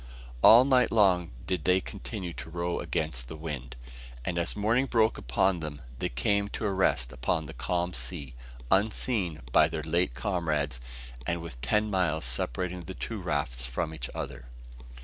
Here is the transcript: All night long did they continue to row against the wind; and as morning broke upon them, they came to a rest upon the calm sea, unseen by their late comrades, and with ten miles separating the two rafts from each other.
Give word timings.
All 0.41 0.65
night 0.65 0.91
long 0.91 1.29
did 1.45 1.63
they 1.63 1.79
continue 1.79 2.33
to 2.33 2.49
row 2.49 2.79
against 2.79 3.27
the 3.27 3.35
wind; 3.35 3.75
and 4.25 4.39
as 4.39 4.55
morning 4.55 4.87
broke 4.87 5.19
upon 5.19 5.59
them, 5.59 5.79
they 5.99 6.09
came 6.09 6.47
to 6.49 6.65
a 6.65 6.73
rest 6.73 7.11
upon 7.13 7.45
the 7.45 7.53
calm 7.53 7.93
sea, 7.93 8.33
unseen 8.71 9.41
by 9.51 9.67
their 9.67 9.83
late 9.83 10.15
comrades, 10.15 10.81
and 11.27 11.39
with 11.39 11.61
ten 11.61 11.91
miles 11.91 12.25
separating 12.25 12.85
the 12.85 12.95
two 12.95 13.21
rafts 13.21 13.63
from 13.67 13.93
each 13.93 14.09
other. 14.15 14.47